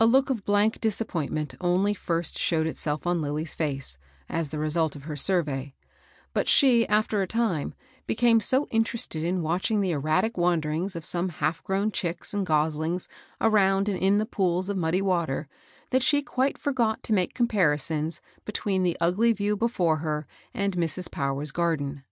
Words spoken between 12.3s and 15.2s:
and goslings around and in the pools of mud dy